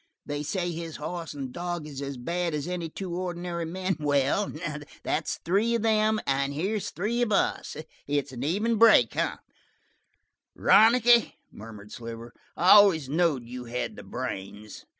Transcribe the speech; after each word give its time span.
They 0.25 0.41
say 0.41 0.71
his 0.71 0.95
hoss 0.97 1.35
and 1.35 1.43
his 1.49 1.51
dog 1.51 1.85
is 1.85 2.01
as 2.01 2.17
bad 2.17 2.55
as 2.55 2.67
any 2.67 2.89
two 2.89 3.13
ordinary 3.15 3.65
men. 3.65 3.97
Well, 3.99 4.51
that's 5.03 5.35
three 5.45 5.75
of 5.75 5.83
them 5.83 6.19
and 6.25 6.55
here's 6.55 6.89
three 6.89 7.21
of 7.21 7.31
us. 7.31 7.77
It's 8.07 8.31
an 8.31 8.43
even 8.43 8.77
break, 8.77 9.15
eh?" 9.15 9.35
"Ronicky," 10.55 11.35
murmured 11.51 11.91
Sliver, 11.91 12.33
"I 12.57 12.71
always 12.71 13.09
knowed 13.09 13.45
you 13.45 13.65
had 13.65 13.95
the 13.95 14.01
brains. 14.01 14.87